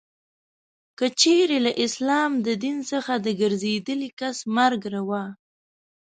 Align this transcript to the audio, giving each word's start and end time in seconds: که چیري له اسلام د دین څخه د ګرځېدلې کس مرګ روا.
که 0.97 1.05
چیري 1.19 1.59
له 1.65 1.71
اسلام 1.85 2.31
د 2.47 2.47
دین 2.63 2.77
څخه 2.91 3.13
د 3.25 3.27
ګرځېدلې 3.41 4.09
کس 4.19 4.37
مرګ 4.57 4.81
روا. 4.95 5.25